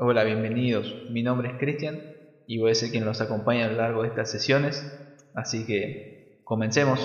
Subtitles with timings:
[0.00, 0.94] Hola, bienvenidos.
[1.10, 2.00] Mi nombre es Cristian
[2.46, 4.96] y voy a ser quien los acompañe a lo largo de estas sesiones.
[5.34, 7.00] Así que comencemos.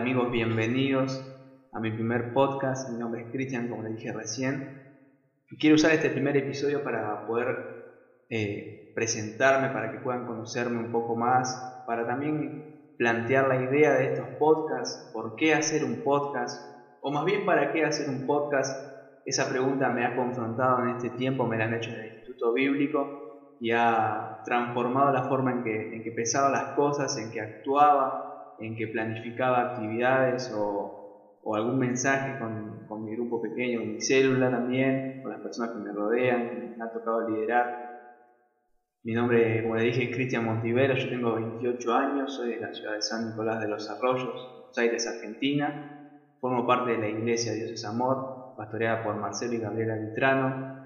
[0.00, 1.22] Amigos, bienvenidos
[1.72, 2.88] a mi primer podcast.
[2.88, 4.80] Mi nombre es Cristian, como les dije recién.
[5.58, 7.58] Quiero usar este primer episodio para poder
[8.30, 12.64] eh, presentarme, para que puedan conocerme un poco más, para también
[12.96, 16.56] plantear la idea de estos podcasts, por qué hacer un podcast,
[17.00, 18.74] o más bien para qué hacer un podcast.
[19.26, 22.54] Esa pregunta me ha confrontado en este tiempo, me la han hecho en el Instituto
[22.54, 23.18] Bíblico
[23.58, 28.29] y ha transformado la forma en que, en que pensaba las cosas, en que actuaba,
[28.60, 34.00] en que planificaba actividades o, o algún mensaje con, con, mi grupo pequeño, con mi
[34.00, 37.90] célula también, con las personas que me rodean, que me ha tocado liderar.
[39.02, 42.74] Mi nombre, como le dije, es Cristian Montivero, yo tengo 28 años, soy de la
[42.74, 44.26] ciudad de San Nicolás de los Arroyos,
[44.56, 45.96] Buenos Aires, Argentina.
[46.38, 50.80] Formo parte de la iglesia Dios es Amor, pastoreada por Marcelo y Gabriela Vitrano.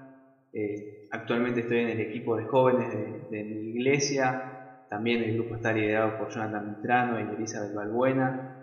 [0.53, 4.54] Eh, actualmente estoy en el equipo de jóvenes de, de mi iglesia,
[4.89, 8.61] también el grupo está liderado por Jonathan Mitrano y Elizabeth Balbuena.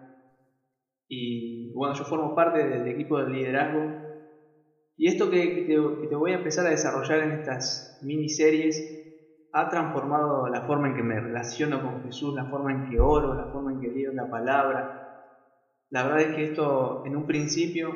[1.08, 3.92] Y bueno, yo formo parte del equipo de liderazgo.
[4.96, 9.00] Y esto que, te, voy a empezar a desarrollar en estas miniseries
[9.52, 13.34] ha transformado la forma en que me relaciono con Jesús, la forma en que oro,
[13.34, 15.08] la forma en que leo la palabra.
[15.90, 17.94] La verdad es que esto en un principio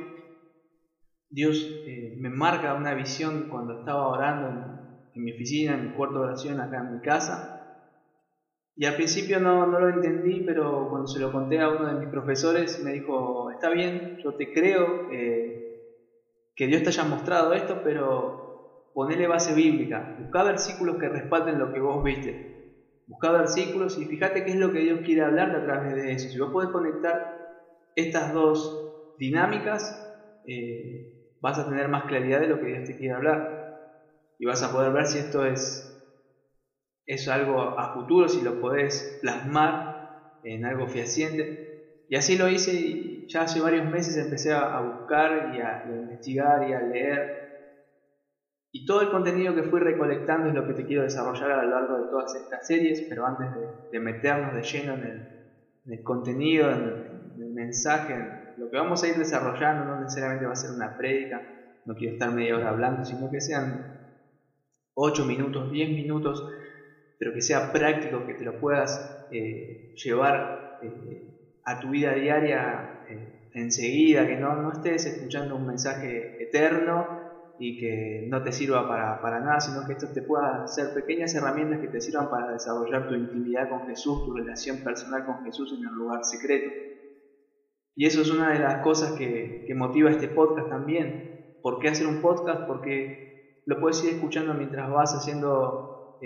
[1.30, 5.96] Dios eh, me marca una visión cuando estaba orando en, en mi oficina, en mi
[5.96, 7.55] cuarto de oración acá en mi casa
[8.76, 11.94] y al principio no, no, lo entendí, pero cuando se lo conté a uno de
[11.94, 15.62] mis profesores me dijo, está bien, yo te creo eh,
[16.54, 18.42] que Dios te haya mostrado esto, pero
[18.92, 22.38] ponele base bíblica, busca versículos que respalden lo que vos viste,
[23.06, 26.28] busca versículos y fíjate qué es lo que Dios quiere hablarte a través de eso.
[26.28, 27.18] Si vos podés conectar
[27.94, 28.78] estas dos
[29.16, 29.98] dinámicas,
[30.44, 31.06] eh,
[31.40, 33.48] vas a tener más claridad de lo que Dios te quiere hablar.
[34.38, 35.95] Y vas a poder ver si esto es
[37.06, 42.04] es algo a futuro, si lo podés plasmar en algo fehaciente.
[42.08, 46.68] Y así lo hice y ya hace varios meses empecé a buscar y a, investigar
[46.68, 47.46] y a leer.
[48.72, 51.70] Y todo el contenido que fui recolectando es lo que te quiero desarrollar a lo
[51.70, 53.48] largo de todas estas series, pero antes
[53.90, 56.82] de, meternos de lleno en el, contenido, en
[57.38, 60.96] el, mensaje, en lo que vamos a ir desarrollando no necesariamente va a ser una
[60.96, 61.40] prédica,
[61.86, 63.96] no quiero estar media hora hablando, sino que sean
[64.94, 66.46] 8 minutos, 10 minutos
[67.18, 71.22] pero que sea práctico, que te lo puedas eh, llevar eh,
[71.64, 77.06] a tu vida diaria eh, enseguida, que no, no estés escuchando un mensaje eterno
[77.58, 81.34] y que no te sirva para, para, nada, sino que esto te pueda ser pequeñas
[81.34, 85.74] herramientas que te sirvan para desarrollar tu intimidad con Jesús, tu relación personal con Jesús
[85.78, 86.70] en el lugar secreto.
[87.94, 91.58] Y eso es una de las cosas que, que motiva este podcast también.
[91.62, 92.66] ¿Por qué hacer un podcast?
[92.66, 96.18] Porque lo puedes ir escuchando mientras vas haciendo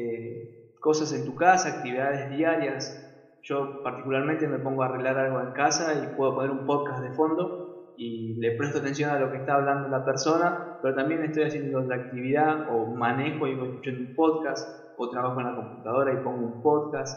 [0.80, 2.98] cosas en tu casa, actividades diarias.
[3.42, 7.12] Yo particularmente me pongo a arreglar algo en casa y puedo poner un podcast de
[7.12, 7.58] fondo
[7.96, 11.80] y le presto atención a lo que está hablando la persona, pero también estoy haciendo
[11.82, 16.18] la actividad o manejo y voy escuchando un podcast o trabajo en la computadora y
[16.18, 17.16] pongo un podcast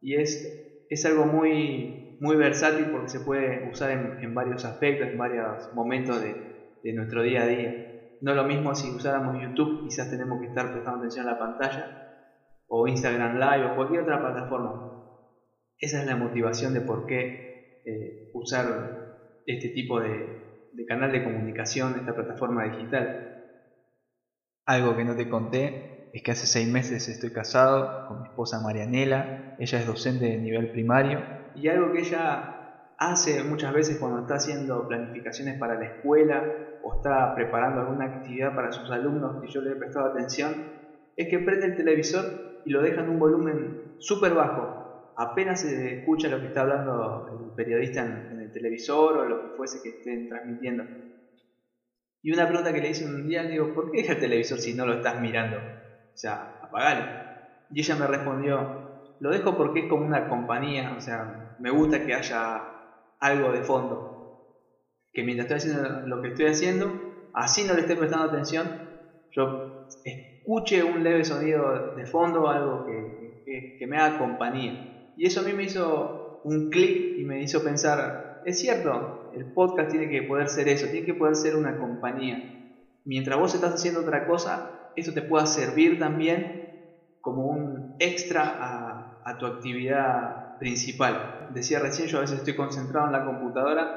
[0.00, 5.08] y es, es algo muy, muy versátil porque se puede usar en, en varios aspectos,
[5.08, 6.42] en varios momentos de,
[6.82, 7.74] de nuestro día a día.
[8.20, 11.90] No lo mismo si usáramos YouTube, quizás tenemos que estar prestando atención a la pantalla,
[12.74, 14.72] o Instagram Live o cualquier otra plataforma.
[15.78, 21.22] Esa es la motivación de por qué eh, usar este tipo de, de, canal de
[21.22, 23.58] comunicación, esta plataforma digital.
[24.64, 28.62] Algo que no te conté es que hace seis meses estoy casado con mi esposa
[28.62, 31.20] Marianela, ella es docente de nivel primario
[31.54, 36.42] y algo que ella hace muchas veces cuando está haciendo planificaciones para la escuela
[36.82, 40.54] o está preparando alguna actividad para sus alumnos y yo le he prestado atención,
[41.16, 45.12] es que prende el televisor y lo dejan un volumen súper bajo.
[45.16, 49.56] Apenas se escucha lo que está hablando el periodista en, el televisor o lo que
[49.56, 50.84] fuese que estén transmitiendo.
[52.22, 54.58] Y una pregunta que le hice un día, le digo, ¿por qué deja el televisor
[54.58, 55.58] si no lo estás mirando?
[55.58, 57.04] O sea, apagalo.
[57.68, 58.82] Y ella me respondió,
[59.18, 62.62] lo dejo porque es como una compañía, o sea, me gusta que haya
[63.18, 64.38] algo de fondo.
[65.12, 66.92] Que mientras estoy haciendo lo que estoy haciendo,
[67.32, 68.70] así no le esté prestando atención,
[69.30, 69.72] yo
[70.42, 75.12] escuche un leve sonido de fondo, algo que, que, me haga compañía.
[75.16, 79.52] Y eso a mí me hizo un clic y me hizo pensar, es cierto, el
[79.52, 82.42] podcast tiene que poder ser eso, tiene que poder ser una compañía.
[83.04, 86.60] Mientras vos estás haciendo otra cosa, eso te pueda servir también
[87.20, 91.50] como un extra a, a tu actividad principal.
[91.50, 93.96] Decía recién, yo a veces estoy concentrado en la computadora,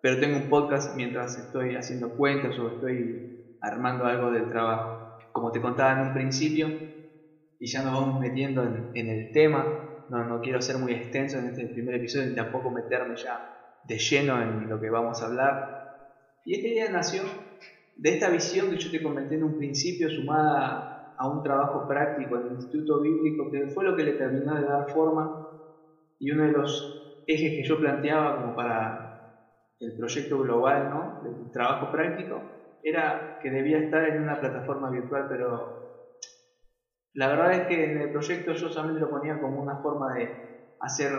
[0.00, 5.07] pero tengo un podcast mientras estoy haciendo cuentas o estoy armando algo del trabajo.
[5.38, 6.66] Como te contaba en un principio,
[7.60, 11.46] y ya nos vamos metiendo en, el tema, no, no, quiero ser muy extenso en
[11.46, 13.38] este primer episodio y tampoco meterme ya
[13.84, 15.54] de lleno en lo que vamos a hablar.
[16.44, 17.22] Y esta idea nació
[17.94, 22.36] de esta visión que yo te comenté en un principio, sumada a un trabajo práctico
[22.36, 25.40] en el Instituto Bíblico, que fue lo que le terminó de dar forma
[26.18, 29.20] y uno de los ejes que yo planteaba como para
[29.78, 31.20] el proyecto global ¿no?
[31.22, 35.74] del trabajo práctico era que debía estar en una plataforma virtual, pero
[37.14, 40.36] la verdad es que en el proyecto yo solamente lo ponía como una forma de
[40.80, 41.10] hacer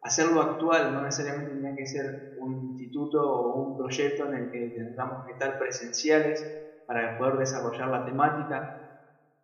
[0.00, 4.70] hacerlo actual, no necesariamente tenía que ser un instituto o un proyecto en el que
[4.72, 6.48] tengamos que estar presenciales
[6.86, 8.70] para poder desarrollar la temática,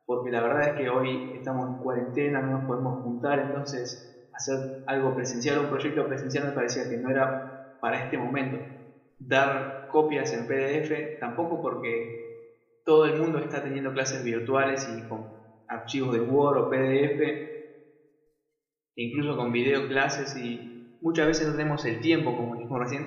[0.07, 4.01] porque la verdad es que hoy estamos en cuarentena, no nos podemos juntar, entonces
[4.33, 7.37] hacer algo presencial, un proyecto presencial me parecía que no era
[7.81, 8.65] para este momento.
[9.19, 12.17] Dar copias en PDF tampoco porque
[12.85, 15.31] todo el mundo está teniendo clases virtuales y con
[15.69, 17.21] archivos de Word o PDF
[18.97, 20.59] incluso con video clases y
[21.01, 23.07] muchas veces no tenemos el tiempo, como dijimos recién,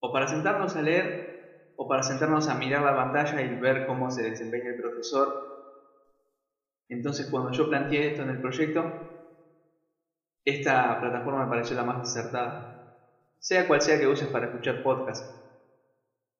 [0.00, 1.26] o para sentarnos a leer
[1.76, 5.28] o para sentarnos a mirar la pantalla y ver cómo se desempeña el profesor.
[6.88, 8.90] Entonces cuando yo planteé esto en el proyecto,
[10.46, 12.75] esta plataforma me pareció la más acertada,
[13.46, 15.24] sea cual sea que uses para escuchar podcast.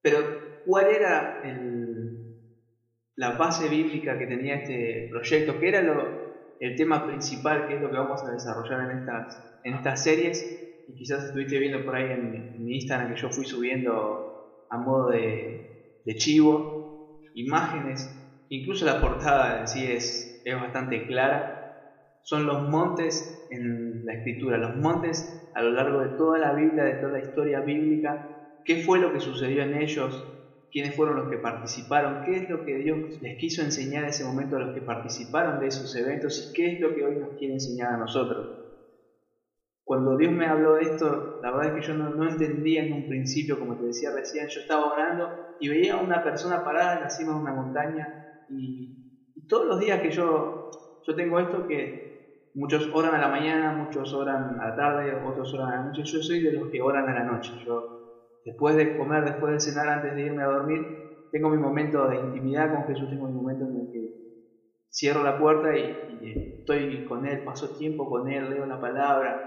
[0.02, 0.24] Pero,
[0.64, 1.40] ¿cuál era
[3.14, 5.56] la base bíblica que tenía este proyecto?
[5.60, 5.80] ¿Qué era
[6.58, 10.52] el tema principal, que es lo que vamos a desarrollar en estas, en estas series.
[10.88, 14.32] Y quizás estuviste viendo por ahí en, mi Instagram que yo fui subiendo
[14.68, 15.64] a modo de,
[16.04, 16.88] de chivo,
[17.34, 21.65] imágenes, incluso la portada en sí es, es bastante clara.
[22.26, 26.82] Son los montes en la escritura, los montes a lo largo de toda la Biblia,
[26.82, 28.26] de toda la historia bíblica,
[28.64, 30.28] qué fue lo que sucedió en ellos,
[30.72, 34.24] quiénes fueron los que participaron, qué es lo que Dios les quiso enseñar en ese
[34.24, 37.32] momento a los que participaron de esos eventos y qué es lo que hoy nos
[37.36, 38.50] quiere enseñar a nosotros.
[39.84, 43.06] Cuando Dios me habló de esto, la verdad es que yo no, entendía en un
[43.06, 45.30] principio, como te decía recién, yo estaba orando
[45.60, 48.08] y veía a una persona parada en la cima de una montaña
[48.48, 48.90] y,
[49.46, 50.70] todos los días que yo,
[51.02, 52.06] yo tengo esto que
[52.56, 56.02] muchos oran a la mañana, muchos oran a la tarde, otros oran a la noche,
[56.04, 57.54] yo soy de los que oran a la noche.
[57.64, 57.86] Yo
[58.46, 60.88] Después de comer, después de cenar, antes de irme a dormir,
[61.32, 64.10] tengo mi momento de intimidad con Jesús, tengo mi momento en el que
[64.88, 66.00] cierro la puerta y,
[66.60, 69.42] estoy con Él, paso tiempo con Él, leo la palabra,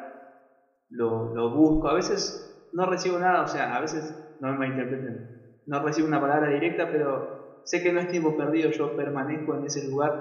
[0.90, 1.88] lo, lo, busco.
[1.88, 5.24] A veces no recibo nada, o sea, a veces no me malinterpreten,
[5.66, 7.30] no recibo una palabra directa, pero
[7.64, 10.12] sé que no es tiempo perdido, yo permanezco en ese lugar.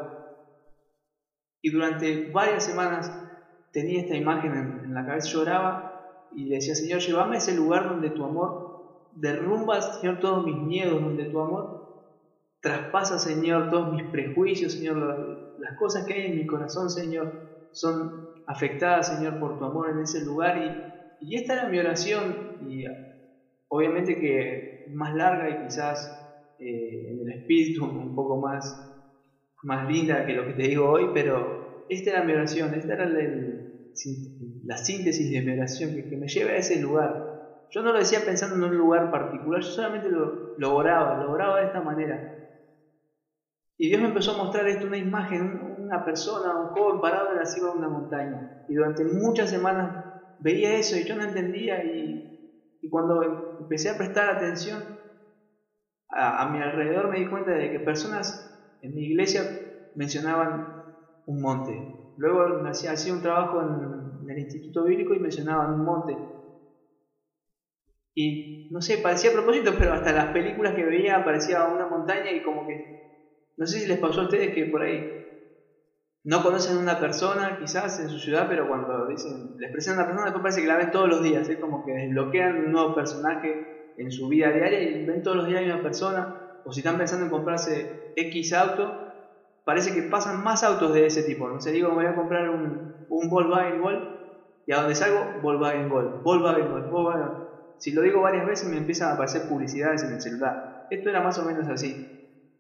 [1.63, 3.13] Y durante varias semanas
[3.73, 5.85] tenía esta imagen en, la cabeza, lloraba
[6.31, 8.59] y decía, Señor, llévame a ese lugar donde tu amor
[9.11, 11.71] derrumbas, Señor, todos mis miedos, donde tu amor
[12.61, 17.35] traspasa, Señor, todos mis prejuicios, Señor, las cosas que hay en mi corazón, Señor,
[17.71, 18.13] son
[18.47, 20.59] afectadas, Señor, por tu amor en ese lugar.
[20.59, 20.77] Y,
[21.19, 22.85] y esta era mi oración, y
[23.69, 26.13] obviamente que más larga y quizás
[26.59, 28.81] eh, en el espíritu un poco más,
[29.63, 33.07] más linda que lo que te digo hoy, pero esta era mi oración, esta era
[33.07, 37.29] la, síntesis de mi oración, que, me lleve a ese lugar,
[37.71, 41.61] yo no lo decía pensando en un lugar particular, yo solamente lo, oraba, lo oraba
[41.61, 42.35] de esta manera.
[43.77, 47.39] Y Dios me empezó a mostrar esto, una imagen, una persona, un joven parado en
[47.39, 48.65] la cima de una montaña.
[48.69, 50.05] Y durante muchas semanas
[50.39, 51.85] veía eso y yo no entendía.
[51.85, 52.25] Y,
[52.91, 54.83] cuando empecé a prestar atención
[56.09, 58.48] a, mi alrededor me di cuenta de que personas
[58.83, 59.49] en mi iglesia
[59.95, 60.67] mencionaban
[61.27, 61.95] un monte.
[62.17, 66.19] Luego hacía, un trabajo en, el Instituto Bíblico y mencionaban un monte.
[68.15, 72.33] Y no sé, parecía a propósito, pero hasta las películas que veía parecía una montaña
[72.33, 72.89] y como que,
[73.57, 75.15] no sé si les pasó a ustedes que por ahí
[76.25, 80.03] no conocen a una persona quizás en su ciudad, pero cuando dicen, les presentan a
[80.03, 82.73] una persona, después parece que la ven todos los días, es como que desbloquean un
[82.73, 83.63] nuevo personaje
[83.97, 86.35] en su vida diaria y ven todos los días a una persona,
[86.69, 88.95] o si están pensando en comprarse X auto,
[89.65, 91.49] parece que pasan más autos de ese tipo.
[91.49, 95.89] No sé, digo, voy a comprar un, un Volkswagen Gol y a donde salgo, Volkswagen
[95.89, 97.49] Gol, Volkswagen Gol, Volkswagen
[97.79, 100.87] si lo digo varias veces me empiezan a aparecer publicidades en el celular.
[100.91, 101.95] Esto era más o menos así.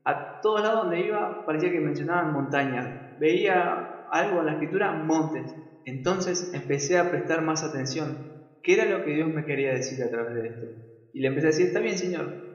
[0.04, 3.18] A todos lados donde iba parecía que mencionaban montañas.
[3.18, 5.54] Veía algo en la escritura, montes.
[5.84, 8.16] Entonces empecé a prestar más atención.
[8.62, 10.66] ¿Qué era lo que Dios me quería decir a través de esto?
[11.12, 12.47] Y le empecé a decir, está bien Señor,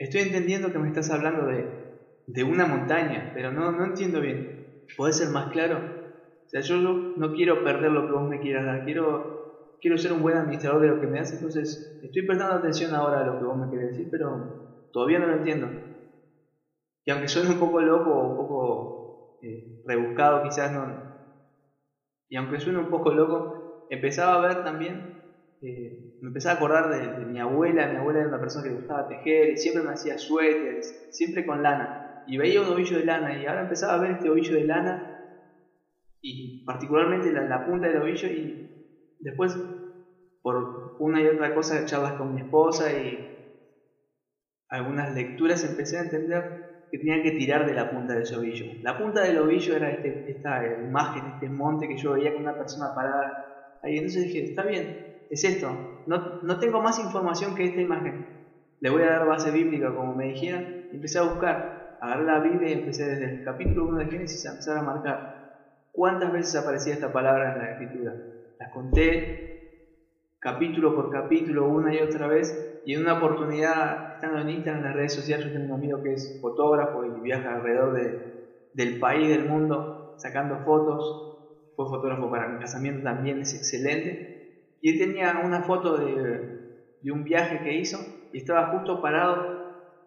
[0.00, 1.72] estoy entendiendo que me estás hablando de,
[2.26, 4.48] de una montaña, pero no, no entiendo bien.
[4.96, 5.78] ¿Puede ser más claro?
[6.46, 6.76] O sea, yo
[7.16, 9.30] no quiero perder lo que vos me quieras dar, quiero,
[9.80, 13.20] quiero ser un buen administrador de lo que me das, entonces estoy prestando atención ahora
[13.20, 14.48] a lo que vos me querés decir, pero
[14.92, 15.76] todavía no lo entiendo.
[17.04, 18.94] Y aunque suene un poco loco o un poco
[19.42, 20.86] eh, rebuscado quizás, no,
[22.28, 23.52] y aunque suene un poco loco,
[23.88, 25.06] empezaba a ver también,
[25.62, 28.76] eh, me empezaba a acordar de, mi abuela, mi abuela era una persona que le
[28.76, 32.24] gustaba tejer y siempre me hacía suéteres, siempre con lana.
[32.26, 35.16] Y veía un ovillo de lana y ahora empezaba a ver este ovillo de lana
[36.20, 38.70] y particularmente la, la punta del ovillo y
[39.18, 39.58] después
[40.42, 43.36] por una y otra cosa charlas con mi esposa y
[44.68, 48.66] algunas lecturas empecé a entender que tenían que tirar de la punta del ovillo.
[48.82, 52.56] La punta del ovillo era este, esta imagen, este monte que yo veía con una
[52.56, 53.96] persona parada ahí.
[53.96, 56.02] Entonces dije, está bien, es esto.
[56.06, 58.26] No, no tengo más información que esta imagen.
[58.80, 60.64] Le voy a dar base bíblica, como me dijeron.
[60.92, 64.50] Empecé a buscar, agarré la Biblia y empecé desde el capítulo 1 de Génesis a
[64.50, 65.20] empezar a marcar
[65.92, 68.12] cuántas veces aparecía esta palabra en la escritura.
[68.58, 69.40] Las conté
[70.40, 74.84] capítulo por capítulo, una y otra vez, y en una oportunidad, estando en Instagram, en
[74.84, 77.92] las redes sociales, yo tengo un amigo que es fotógrafo y viaja alrededor
[78.72, 81.18] del país, del mundo, sacando fotos.
[81.76, 84.39] Fue fotógrafo para mi casamiento también, es excelente.
[84.80, 86.60] Y él tenía una foto de,
[87.00, 87.98] de un viaje que hizo
[88.32, 89.60] y estaba justo parado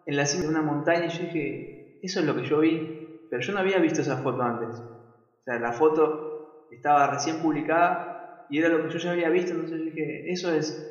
[0.06, 3.26] en la cima de una montaña y yo dije, eso es lo que yo vi,
[3.30, 4.68] pero yo no había visto esa foto antes.
[4.78, 9.52] O sea, la foto estaba recién publicada y era lo que yo ya había visto,
[9.52, 10.90] entonces dije, eso es...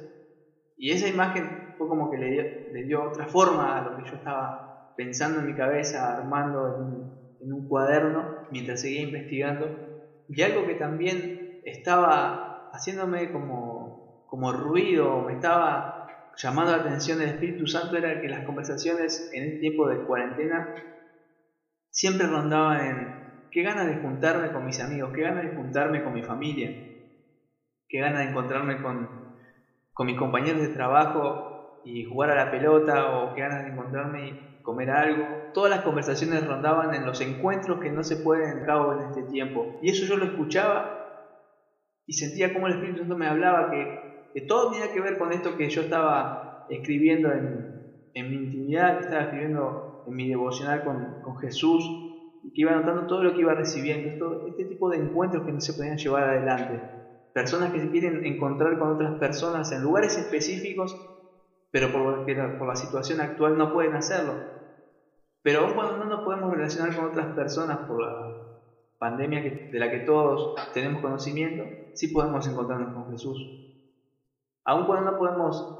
[0.75, 4.91] Y esa imagen fue como que le dio, otra forma a lo que yo estaba
[4.95, 6.67] pensando en mi cabeza, armando
[7.39, 9.69] en un, cuaderno mientras seguía investigando.
[10.27, 13.72] Y algo que también estaba haciéndome como,
[14.33, 19.43] como ruido, me estaba llamando la atención del Espíritu Santo, era que las conversaciones en
[19.43, 20.73] este tiempo de cuarentena
[21.91, 26.15] siempre rondaban en qué ganas de juntarme con mis amigos, qué ganas de juntarme con
[26.15, 26.71] mi familia,
[27.87, 29.07] qué ganas de encontrarme con,
[29.93, 34.29] con mis compañeros de trabajo y jugar a la pelota o que ganas de encontrarme
[34.29, 35.51] y comer algo.
[35.53, 39.77] Todas las conversaciones rondaban en los encuentros que no se pueden cabo en este tiempo.
[39.83, 41.03] Y eso yo lo escuchaba
[42.05, 44.02] y sentía como el Espíritu Santo me hablaba que,
[44.33, 48.97] que todo tenía que ver con esto que yo estaba escribiendo en, en mi intimidad,
[48.97, 51.83] que estaba escribiendo en mi devocional con, con Jesús
[52.43, 55.61] y que iba notando todo lo que iba recibiendo, este tipo de encuentros que no
[55.61, 56.81] se podían llevar adelante.
[57.33, 60.95] Personas que se quieren encontrar con otras personas en lugares específicos
[61.73, 64.35] pero por, la situación actual no pueden hacerlo.
[65.41, 68.59] Pero aún cuando no nos podemos relacionar con otras personas por la
[68.99, 71.63] pandemia de la que todos tenemos conocimiento,
[71.95, 73.39] sí podemos encontrarnos con Jesús.
[74.65, 75.79] Aún cuando no podemos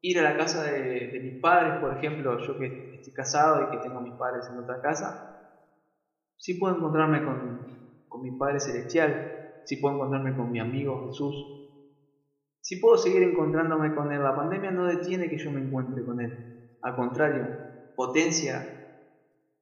[0.00, 3.82] ir a la casa de, mis padres, por ejemplo, yo que estoy casado y que
[3.82, 5.42] tengo mis padres en otra casa,
[6.36, 7.66] sí puedo encontrarme con,
[8.08, 11.56] con mi Padre Celestial, sí puedo encontrarme con mi amigo Jesús,
[12.66, 16.20] si puedo seguir encontrándome con Él, la pandemia no detiene que yo me encuentre con
[16.20, 16.32] Él.
[16.82, 17.46] Al contrario,
[17.94, 18.66] potencia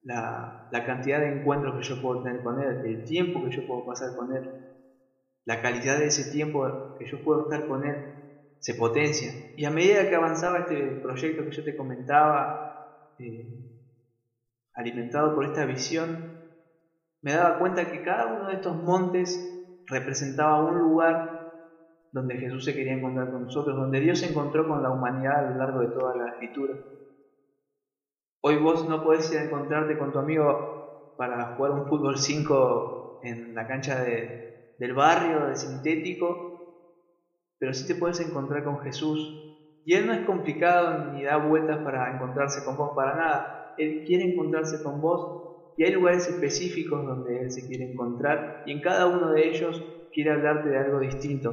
[0.04, 3.84] la, cantidad de encuentros que yo puedo tener con Él, el tiempo que yo puedo
[3.84, 4.50] pasar con Él,
[5.44, 8.13] la calidad de ese tiempo que yo puedo estar con Él
[8.64, 9.30] se potencia.
[9.58, 13.46] Y a medida que avanzaba este proyecto que yo te comentaba, eh,
[14.72, 16.32] alimentado por esta visión,
[17.20, 19.38] me daba cuenta que cada uno de estos montes
[19.86, 21.52] representaba un lugar
[22.10, 25.50] donde Jesús se quería encontrar con nosotros, donde Dios se encontró con la humanidad a
[25.50, 26.72] lo largo de toda la escritura.
[28.40, 33.20] Hoy vos no podés ir a encontrarte con tu amigo para jugar un fútbol 5
[33.24, 36.53] en la cancha de, del barrio, de sintético,
[37.58, 39.40] pero sí te puedes encontrar con Jesús.
[39.84, 43.72] Y Él no es complicado ni da vueltas para encontrarse con vos para nada.
[43.76, 45.44] Él quiere encontrarse con vos
[45.76, 49.82] y hay lugares específicos donde Él se quiere encontrar y en cada uno de ellos
[50.12, 51.50] quiere hablarte de algo distinto.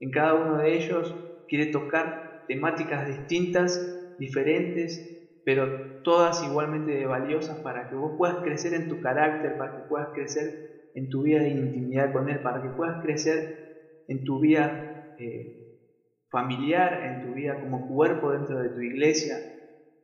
[0.00, 1.16] En cada uno de ellos
[1.48, 3.80] quiere tocar temáticas distintas,
[4.18, 5.08] diferentes,
[5.44, 5.68] pero
[6.02, 10.52] todas igualmente valiosas para que vos puedas crecer en tu carácter, para que puedas crecer
[10.94, 13.62] en tu vida de intimidad con Él, para que puedas crecer
[14.08, 14.91] en tu vida
[15.22, 15.56] eh,
[16.30, 19.36] familiar, en tu vida como cuerpo dentro de tu iglesia,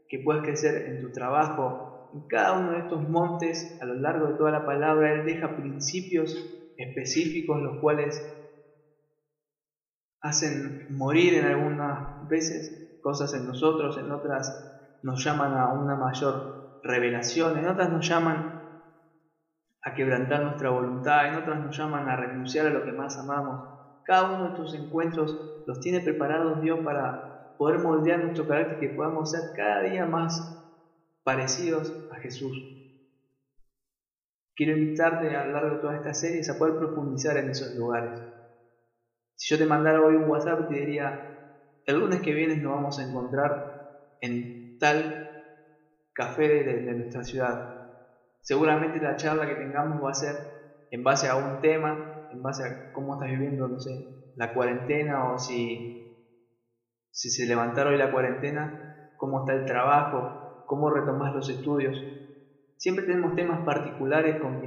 [0.08, 2.08] que puedas crecer en tu trabajo.
[2.12, 5.56] En cada uno de estos montes, a lo largo de toda la palabra, Él deja
[5.56, 6.34] principios
[6.76, 8.22] específicos los cuales
[10.20, 14.64] hacen morir en algunas veces cosas en nosotros, en otras
[15.02, 18.58] nos llaman a una mayor revelación, en otras nos llaman
[19.82, 23.77] a quebrantar nuestra voluntad, en otras nos llaman a renunciar a lo que más amamos.
[24.08, 25.36] Cada uno de estos encuentros
[25.66, 30.42] los tiene preparados Dios para poder moldear nuestro carácter, que podamos ser cada día más
[31.22, 32.56] parecidos a Jesús.
[34.56, 38.18] Quiero invitarte a lo largo de todas estas series a poder profundizar en esos lugares.
[39.36, 41.20] Si yo te mandara hoy un WhatsApp, te diría,
[41.84, 45.28] el lunes que viene nos vamos a encontrar en tal
[46.14, 47.92] café de, nuestra ciudad.
[48.40, 50.34] Seguramente la charla que tengamos va a ser
[50.90, 53.90] en base a un tema, en base a cómo estás viviendo, no sé,
[54.34, 56.06] la cuarentena o si,
[57.10, 58.78] si se levantara hoy la cuarentena,
[59.16, 61.96] cómo está el trabajo, cómo retomar los estudios.
[62.76, 64.60] Siempre tenemos temas particulares con,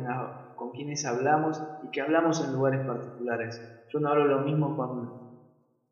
[0.56, 3.64] con quienes hablamos y que hablamos en lugares particulares.
[3.88, 5.14] Yo no hablo lo mismo con,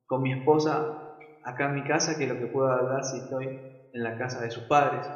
[0.05, 0.99] con mi esposa
[1.43, 3.61] acá en mi casa que lo que puedo hablar si estoy
[3.91, 5.09] en la casa de sus padres.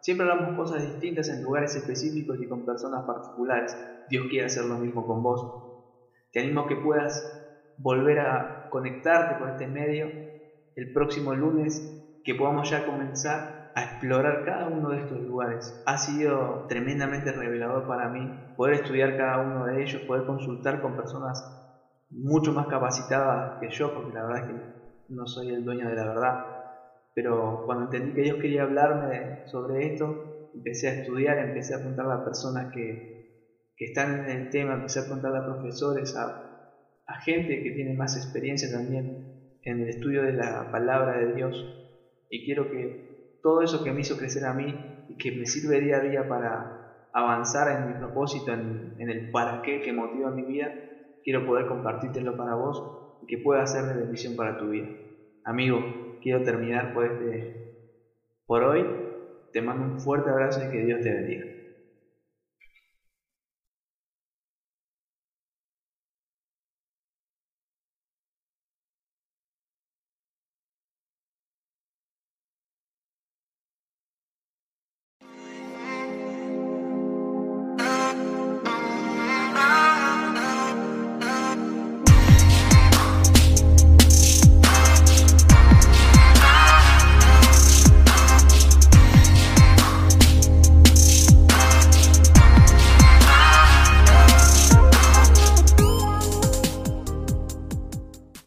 [0.00, 3.76] Siempre hablamos cosas distintas en lugares específicos y con personas particulares.
[4.06, 5.67] Dios quiere hacer lo mismo con vos.
[6.38, 7.26] Te que puedas
[7.76, 10.08] volver a conectarte con este medio
[10.76, 11.82] el próximo lunes,
[12.22, 15.82] que podamos ya comenzar a explorar cada uno de estos lugares.
[15.84, 20.94] Ha sido tremendamente revelador para mí poder estudiar cada uno de ellos, poder consultar con
[20.94, 21.44] personas
[22.10, 24.62] mucho más capacitadas que yo, porque la verdad es que
[25.08, 26.38] no soy el dueño de la verdad
[27.14, 30.22] pero cuando entendí que Dios quería hablarme sobre esto,
[30.54, 33.02] empecé a estudiar, empecé a preguntarle a personas que,
[33.78, 36.44] que están en el tema, empecé a preguntarle a profesores, a,
[37.24, 41.64] gente que tiene más experiencia también en el estudio de la palabra de Dios.
[42.30, 44.74] Y quiero que todo eso que me hizo crecer a mí
[45.08, 49.30] y que me sirve día a día para avanzar en mi propósito, en, en el
[49.30, 50.72] para qué que motiva mi vida,
[51.24, 54.88] quiero poder compartírtelo para vos y que pueda ser de bendición para tu vida.
[55.44, 55.80] Amigo,
[56.20, 57.74] quiero terminar por, este,
[58.46, 58.84] por hoy.
[59.52, 61.57] Te mando un fuerte abrazo y que Dios te bendiga.